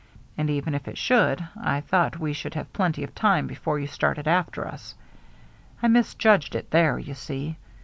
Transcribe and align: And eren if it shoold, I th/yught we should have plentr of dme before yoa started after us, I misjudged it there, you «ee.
And 0.35 0.49
eren 0.49 0.73
if 0.73 0.87
it 0.87 0.95
shoold, 0.95 1.47
I 1.61 1.81
th/yught 1.81 2.17
we 2.17 2.33
should 2.33 2.55
have 2.55 2.73
plentr 2.73 3.03
of 3.03 3.13
dme 3.13 3.45
before 3.45 3.77
yoa 3.77 3.87
started 3.87 4.27
after 4.27 4.67
us, 4.67 4.95
I 5.83 5.89
misjudged 5.89 6.55
it 6.55 6.71
there, 6.71 6.97
you 6.97 7.13
«ee. 7.29 7.57